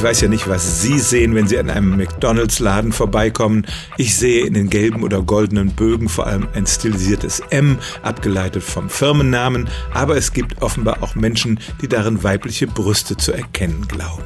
[0.00, 3.66] Ich weiß ja nicht, was Sie sehen, wenn Sie an einem McDonalds-Laden vorbeikommen.
[3.98, 8.88] Ich sehe in den gelben oder goldenen Bögen vor allem ein stilisiertes M, abgeleitet vom
[8.88, 14.24] Firmennamen, aber es gibt offenbar auch Menschen, die darin weibliche Brüste zu erkennen glauben.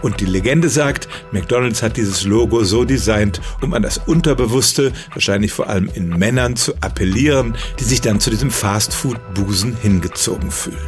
[0.00, 5.52] Und die Legende sagt, McDonald's hat dieses Logo so designt, um an das Unterbewusste, wahrscheinlich
[5.52, 10.78] vor allem in Männern, zu appellieren, die sich dann zu diesem Fastfood-Busen hingezogen fühlen.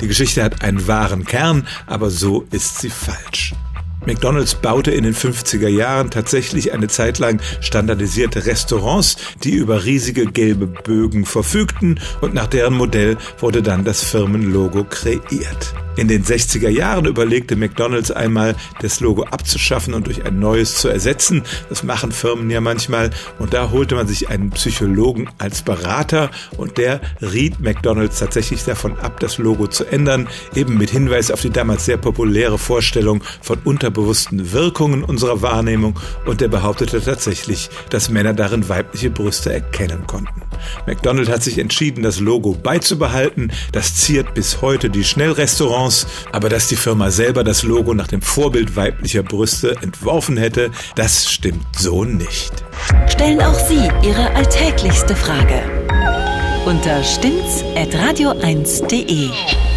[0.00, 3.52] Die Geschichte hat einen wahren Kern, aber so ist sie falsch.
[4.06, 10.26] McDonald's baute in den 50er Jahren tatsächlich eine Zeit lang standardisierte Restaurants, die über riesige
[10.26, 15.74] gelbe Bögen verfügten und nach deren Modell wurde dann das Firmenlogo kreiert.
[15.96, 20.88] In den 60er Jahren überlegte McDonald's einmal, das Logo abzuschaffen und durch ein neues zu
[20.88, 21.42] ersetzen.
[21.68, 23.10] Das machen Firmen ja manchmal.
[23.38, 28.98] Und da holte man sich einen Psychologen als Berater und der riet McDonald's tatsächlich davon
[28.98, 33.58] ab, das Logo zu ändern, eben mit Hinweis auf die damals sehr populäre Vorstellung von
[33.64, 40.42] unterbewussten Wirkungen unserer Wahrnehmung und der behauptete tatsächlich, dass Männer darin weibliche Brüste erkennen konnten.
[40.86, 43.52] McDonald hat sich entschieden, das Logo beizubehalten.
[43.72, 46.06] Das ziert bis heute die Schnellrestaurants.
[46.32, 51.30] Aber dass die Firma selber das Logo nach dem Vorbild weiblicher Brüste entworfen hätte, das
[51.30, 52.52] stimmt so nicht.
[53.08, 55.62] Stellen auch Sie Ihre alltäglichste Frage
[56.66, 59.73] unter stimmt's.radio1.de.